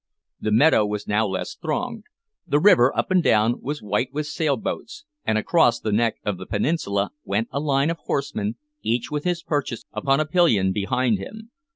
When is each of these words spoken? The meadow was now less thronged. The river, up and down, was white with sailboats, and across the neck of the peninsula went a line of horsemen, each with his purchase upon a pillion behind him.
The 0.39 0.51
meadow 0.51 0.83
was 0.83 1.07
now 1.07 1.27
less 1.27 1.53
thronged. 1.53 2.05
The 2.47 2.57
river, 2.57 2.91
up 2.97 3.11
and 3.11 3.21
down, 3.21 3.61
was 3.61 3.83
white 3.83 4.11
with 4.11 4.25
sailboats, 4.25 5.05
and 5.25 5.37
across 5.37 5.79
the 5.79 5.91
neck 5.91 6.15
of 6.25 6.39
the 6.39 6.47
peninsula 6.47 7.11
went 7.23 7.49
a 7.51 7.59
line 7.59 7.91
of 7.91 7.99
horsemen, 7.99 8.55
each 8.81 9.11
with 9.11 9.25
his 9.25 9.43
purchase 9.43 9.83
upon 9.93 10.19
a 10.19 10.25
pillion 10.25 10.71
behind 10.73 11.19
him. 11.19 11.51